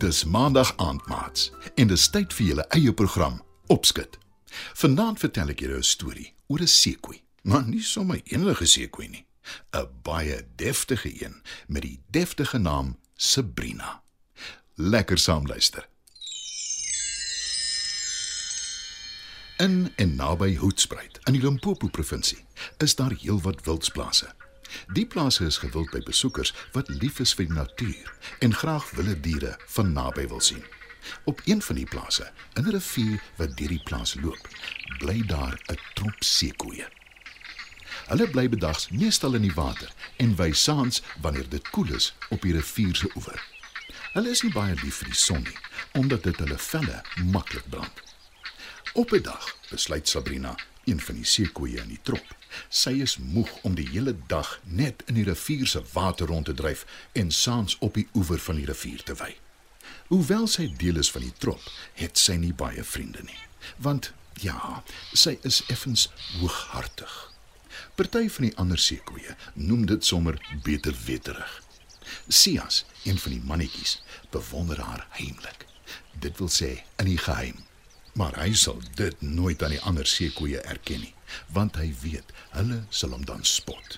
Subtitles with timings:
[0.00, 3.34] Dis maandag aand, maats, en dis tyd vir julle eie program,
[3.68, 4.16] Opskud.
[4.80, 9.26] Vanaand vertel ek julle 'n storie oor 'n seekoei, maar nie sommer enige seekoei nie.
[9.76, 14.02] 'n Baie deftige een met die deftige naam Sabrina.
[14.74, 15.88] Lekker saam luister.
[19.58, 22.44] In en naby Hoedspruit in die Limpopo provinsie
[22.78, 24.32] is daar heelwat wildsplase.
[24.92, 29.20] Die plase is gewild by besoekers wat lief is vir die natuur en graag wilde
[29.20, 30.64] diere van naby wil sien.
[31.24, 34.48] Op een van die plase, in 'n rivier wat deur die plaas loop,
[34.98, 36.88] bly daar 'n trop seekoeie.
[38.06, 42.42] Hulle bly bedags meestal in die water en wy saans wanneer dit koel is op
[42.42, 43.42] die rivier se oewer.
[44.12, 45.58] Hulle is nie baie lief vir die son nie,
[45.92, 48.02] omdat dit hulle velle maklik brand.
[48.92, 50.54] Op 'n dag besluit Sabrina,
[50.90, 52.34] een van die seekoeie in die trop,
[52.68, 56.54] sy is moeg om die hele dag net in die rivier se water rond te
[56.56, 56.84] dryf
[57.18, 59.30] en saans op die oewer van die rivier te wy.
[60.10, 61.62] Hoewel sy deel is van die trop,
[61.94, 63.38] het sy nie baie vriende nie,
[63.78, 64.82] want ja,
[65.14, 66.08] sy is effens
[66.40, 67.16] hooghartig.
[67.94, 71.50] Party van die ander seekoeie noem dit sommer beter weterig.
[72.26, 74.00] Sias, een van die mannetjies,
[74.34, 75.66] bewonder haar heimlik.
[76.18, 77.69] Dit wil sê in die geheim.
[78.20, 81.14] Maar hy sal dit nooit aan die ander seekoeie erken nie,
[81.56, 83.96] want hy weet hulle sal hom dan spot.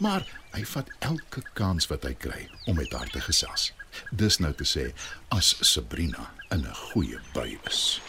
[0.00, 3.72] Maar hy vat elke kans wat hy kry om met haar te gesels.
[4.10, 4.86] Dis nou te sê
[5.34, 8.00] as Sabrina in 'n goeie bui is.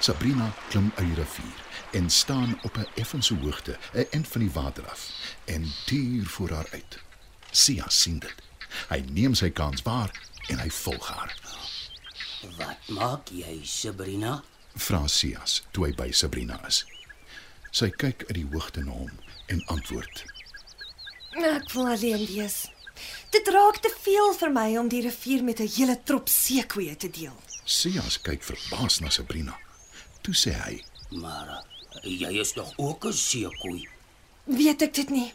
[0.00, 1.60] Sabrina klim uit die rivier
[1.92, 5.10] en staan op 'n effense hoogte, 'n end van die water af
[5.44, 6.98] en tuur voor haar uit.
[7.50, 8.34] Sia sien dit.
[8.88, 10.10] Hy neem sy kans waar
[10.48, 11.36] en hy volg haar.
[12.58, 14.42] Wat maak jy, Sabrina?
[14.76, 16.82] Vra Sias toe hy by Sabrina is.
[17.74, 19.12] Sy kyk uit die hoogte na hom
[19.52, 20.24] en antwoord:
[21.40, 22.64] Ek wil alleen wees.
[23.34, 27.10] Dit raak te veel vir my om die rivier met 'n hele trop seekoeie te
[27.10, 27.36] deel.
[27.64, 29.58] Sias kyk verbaas na Sabrina.
[30.22, 31.62] Toe sê hy: Maar uh,
[32.02, 33.88] jy is tog ook 'n seekoei.
[34.44, 35.32] Weet ek dit nie.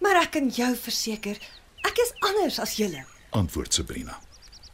[0.00, 1.38] Maar ek kan jou verseker,
[1.82, 3.04] ek is anders as julle.
[3.30, 4.27] Antwoord Sabrina.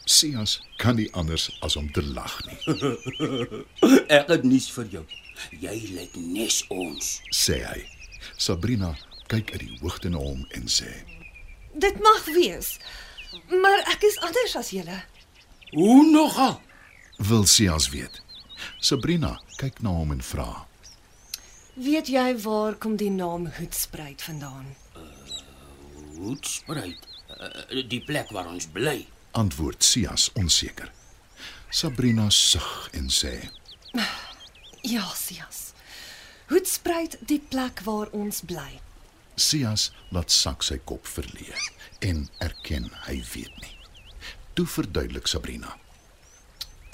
[0.05, 2.59] Sias kan nie anders as om te lag nie,
[4.19, 5.05] Ek het nuus vir jou.
[5.63, 7.09] Jy lyk nes ons.
[7.33, 7.81] sê hy.
[8.37, 8.93] Sabrina
[9.33, 10.91] kyk uit die hoogte na hom en sê:
[11.75, 12.77] Dit mag wees.
[13.51, 15.01] Maar ek is anders as julle.
[15.73, 16.61] Hoe nogal?
[17.19, 18.21] "Wil Sias weet?"
[18.81, 20.67] Sabrina kyk na hom en vra:
[21.75, 24.77] Weet jy waar kom die naam Hoedspruit vandaan?
[26.17, 27.01] Hoedspruit.
[27.35, 29.01] Uh, die plek waar ons bly.
[29.35, 30.93] Antwoord Sias onseker.
[31.71, 33.33] Sabrina sug en sê:
[34.83, 35.73] Ja, Sias.
[36.47, 38.79] Hoedspruit die plek waar ons bly.
[39.35, 41.59] Sias laat sak sy kop verleë
[42.07, 43.75] en erken hy weet nie.
[44.55, 45.75] Toe verduidelik Sabrina: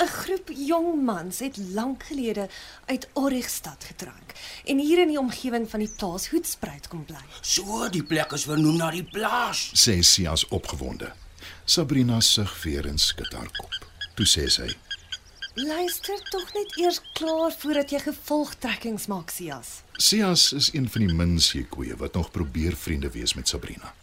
[0.00, 2.48] 'n Groep jong mans het lank gelede
[2.86, 4.32] uit Origstad getrek
[4.64, 7.26] en hier in die omgewing van die plaas Hoedspruit kom bly.
[7.42, 9.72] So, die plek is vernoem na die plaas.
[9.76, 11.12] sê Sias opgewonde.
[11.70, 13.74] Sabrina sug weer en skud haar kop.
[14.18, 14.66] Toe sê sy:
[15.54, 19.70] Luister tog net eers klaar voordat jy gevolgtrekkings maak, Sias.
[19.94, 23.94] Sias is een van die min seekoeie wat nog probeer vriende wees met Sabrina.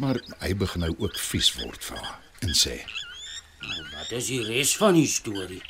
[0.00, 2.78] Maar hy begin nou ook vies word vir haar en sê:
[3.60, 5.62] Nou, wat is die res van die storie?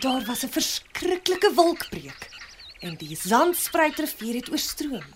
[0.00, 2.28] Daar was 'n verskriklike wolkbreek
[2.80, 5.08] en die Zandspruitrivier het oorstroom.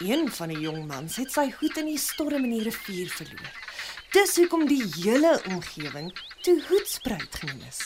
[0.00, 3.67] Een van die jong mans het sy hoed in die storm in die rivier verloor.
[4.12, 7.80] Dis hoekom die hele omgewing toe Hoedspruit genoem is.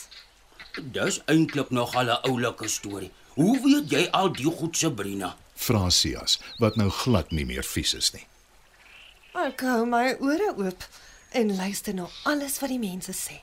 [0.95, 3.11] Dis eintlik nog al 'n oulike storie.
[3.33, 5.35] Hoe weet jy al die goed, Sabrina?
[5.55, 8.27] Vra Sias, wat nou glad nie meer vies is nie.
[9.33, 10.87] Ek hou my ore oop
[11.31, 13.41] en luister na alles wat die mense sê.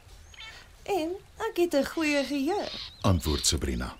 [0.84, 1.16] En
[1.48, 2.68] ek het 'n goeie geheue.
[3.02, 3.96] Antwoord Sabrina.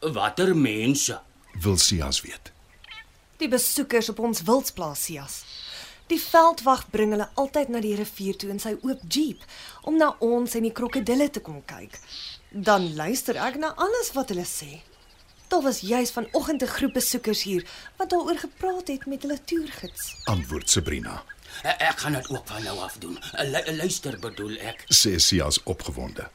[0.00, 1.20] Watter mense?
[1.60, 2.52] Wil Sias weet.
[3.36, 5.44] Die besoekers op ons wildsplaas Sias.
[6.12, 9.44] Die veldwag bring hulle altyd na die rivier toe in sy oop jeep
[9.88, 11.94] om na ons en die krokodille te kom kyk.
[12.52, 14.82] Dan luister ek na alles wat hulle sê.
[15.52, 17.64] Daar was juis vanoggend 'n groep besoekers hier
[17.98, 20.14] wat daaroor gepraat het met hulle toergids.
[20.24, 21.22] Antwoord Sabrina.
[21.62, 23.18] Ek, ek gaan dit ook van nou af doen.
[23.38, 24.84] Lu- Luister bedoel ek.
[24.88, 26.28] Sê Sias opgewonde.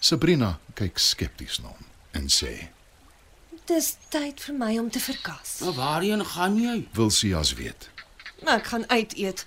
[0.00, 2.68] Sabrina kyk skepties na hom en sê:
[3.66, 5.58] Dis tyd vir my om te verkas.
[5.60, 6.88] Maar waarheen gaan jy?
[6.92, 7.88] "Wil Sias weet?"
[8.46, 9.46] Maar ek gaan uit eet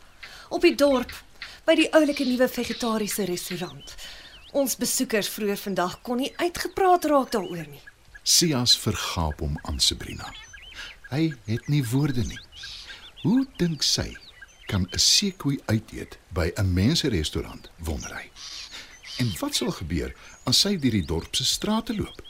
[0.49, 1.13] op die dorp
[1.63, 3.93] by die oulike nuwe vegetariese restaurant.
[4.51, 7.79] Ons besoekers vroeër vandag kon nie uitgepraat raak daaroor nie.
[8.27, 10.27] Sias vergaap hom aan Sabrina.
[11.13, 12.41] Hy het nie woorde nie.
[13.23, 14.17] Hoe dink sy
[14.67, 18.27] kan 'n seekoei uiteet by 'n menserestaurant, wonder hy.
[19.17, 20.13] En wat sal gebeur
[20.43, 22.28] as sy deur die dorp se strate loop?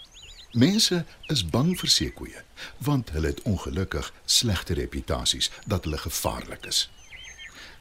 [0.52, 2.42] Mense is bang vir seekoeie
[2.82, 6.88] want hulle het ongelukkig slegte reputasies dat hulle gevaarlik is.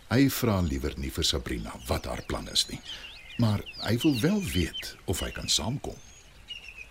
[0.08, 2.80] Hy vra liewer nie vir Sabrina wat haar plan is nie,
[3.40, 5.96] maar hy wil wel weet of hy kan saamkom.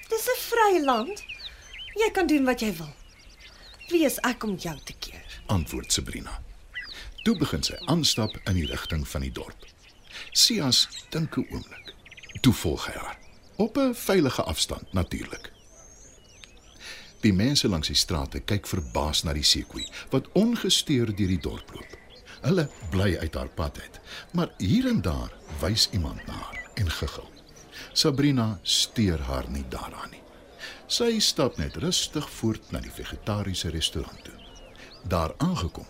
[0.10, 1.24] Dis 'n vrye land.
[1.94, 2.94] Jy kan doen wat jy wil.
[3.90, 5.42] Wie is ek om jou te keer?
[5.46, 6.42] Antwoord Sabrina.
[7.24, 9.66] Toe begin sy aanstap in die rigting van die dorp.
[10.32, 11.94] Sias dink 'n oomblik.
[12.42, 13.18] Toe volg hy haar
[13.58, 15.57] op 'n veilige afstand natuurlik.
[17.22, 21.74] Die mense langs die strate kyk verbaas na die seekoei wat ongesteur deur die dorp
[21.74, 21.96] loop.
[22.44, 24.00] Hulle bly uit haar pad uit,
[24.38, 27.26] maar hier en daar wys iemand na haar en giggel.
[27.94, 30.22] Sabrina steur haar nie daaraan nie.
[30.88, 34.36] Sy stap net rustig voort na die vegetariese restaurant toe.
[35.08, 35.88] Daar aangekom,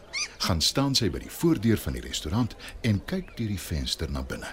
[0.47, 2.55] gaan staan sy by die voordeur van die restaurant
[2.87, 4.49] en kyk deur die venster na binne.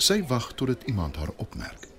[0.00, 1.89] Sy wag totdat iemand haar opmerk.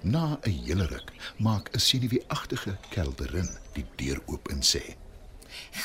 [0.00, 4.96] Na 'n hele ruk maak 'n senuweeagtige kelderin die deur oop en sê: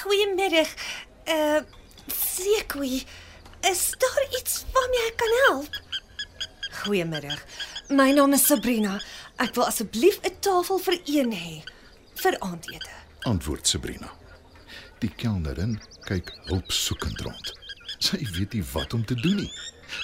[0.02, 0.70] Goeiemiddag.
[1.26, 1.62] Uh
[2.08, 3.04] Sekoe,
[3.62, 5.82] is daar iets waarmee ek kan help?
[6.84, 7.44] Goeiemiddag.
[7.90, 9.02] My naam is Sabrina.
[9.36, 11.64] Ek wil asseblief 'n tafel vir een hê
[12.16, 12.94] vir aandete.
[13.22, 14.12] Antwoord Sabrina.
[15.00, 17.52] Die kelnerin kyk hulpsoekend rond.
[18.00, 19.52] Sy weet nie wat om te doen nie.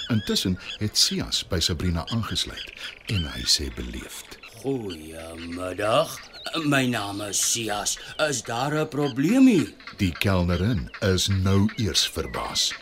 [0.08, 2.72] Intussen het Sias by Sabrina aangesluit
[3.12, 6.18] en hy sê beleefd: Goeiemiddag.
[6.64, 7.98] My naam is Sias.
[8.28, 9.72] Is daar 'n probleem hier?
[9.96, 12.72] Die kelnerin is nou eers verbaas.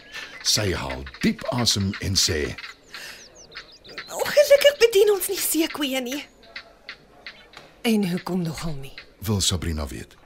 [0.43, 2.54] Sy haal diep asem en sê:
[4.12, 6.25] Ongelukkig bedien ons nie seekoeie nie.
[7.82, 8.94] En hoekom nogal nie?
[9.19, 10.22] "Wil Sabrina weet."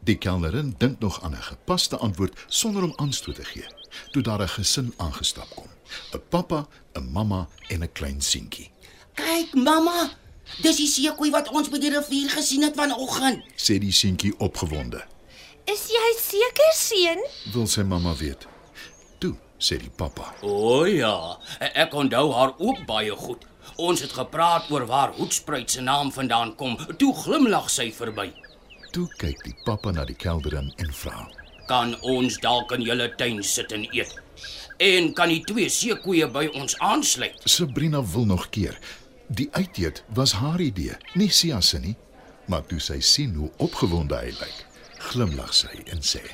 [0.00, 3.66] Die kelnerin dink nog aan 'n gepaste antwoord sonder om aanstoot te gee.
[4.10, 5.68] Toe daar 'n gesin aangestap kom:
[6.12, 8.70] 'n Pappa, 'n mamma en 'n klein seentjie.
[9.14, 10.10] Kyk, mamma.
[10.62, 13.44] Dis die seekoei wat ons by die rivier gesien het vanoggend.
[13.56, 15.04] Sê die seentjie opgewonde.
[15.64, 17.20] Is jy seker seun?
[17.52, 18.46] Wil sy mamma weet.
[19.18, 23.44] Toe sê die pappa: O ja, ek onthou haar ook baie goed.
[23.76, 26.78] Ons het gepraat oor waar Hoedspruit se naam vandaan kom.
[26.96, 28.32] Toe glimlag sy verby.
[28.90, 31.28] Toe kyk die pappa na die kelderin en vra:
[31.70, 34.16] Kan ons dalk in julle tuin sit en eet?
[34.82, 37.38] En kan die twee seekoeie by ons aansluit?
[37.44, 38.78] Sabrina wil nog keer.
[39.28, 41.94] Die uiteet was haar idee, nie Sia se nie.
[42.50, 44.56] Maar toe sy sien hoe opgewonde hy lyk,
[45.12, 46.24] glimlag sy en sê: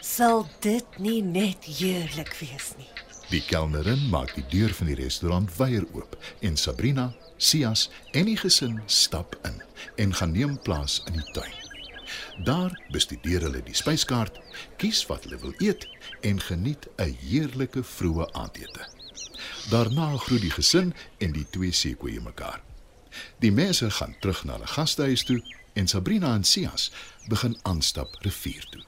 [0.00, 2.88] Sal dit nie net heerlik wees nie?
[3.28, 8.38] Die kelnerin maak die deur van die restaurant weier oop en Sabrina, Sias en die
[8.38, 9.60] gesin stap in
[10.00, 11.61] en gaan neem plaas in die tuin.
[12.44, 14.38] Daar bestudeer hulle die spyskaart,
[14.76, 15.88] kies wat hulle wil eet
[16.20, 18.88] en geniet 'n heerlike vroeë aandete.
[19.70, 22.60] Daarna groet die gesin en die twee seekoeie mekaar.
[23.38, 25.40] Die mense gaan terug na hulle gastehuis toe
[25.72, 26.90] en Sabrina en Sias
[27.28, 28.82] begin aanstap rivier toe.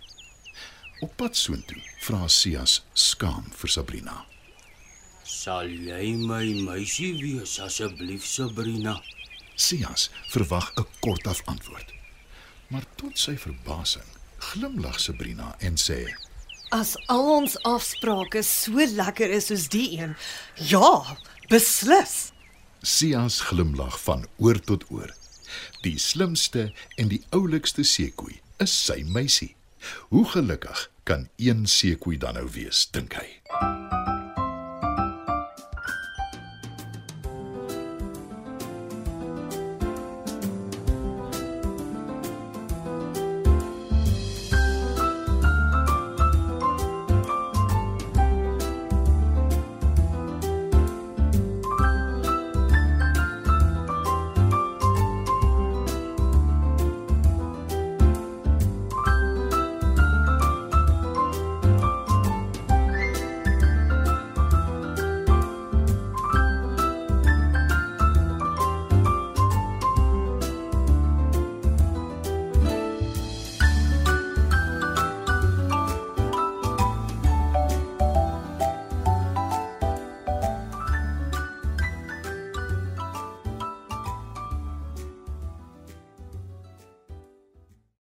[1.00, 4.24] Op pad soontoe vra Sias skaam vir Sabrina.
[5.24, 9.00] Sal jy my meisie wees asseblief, Sabrina?
[9.56, 11.93] Sias verwag 'n kortaf antwoord.
[12.68, 14.06] Maar tot sy verbasing
[14.44, 16.04] glimlag Sabrina en sê:
[16.74, 20.14] As al ons afsprake so lekker is soos die een,
[20.70, 21.16] ja,
[21.48, 22.32] beslis.
[22.84, 25.12] Sias glimlag van oor tot oor.
[25.84, 29.54] Die slimste en die oulikste seekoei is sy meisie.
[30.12, 33.28] Hoe gelukkig kan een seekoei dan nou wees, dink hy.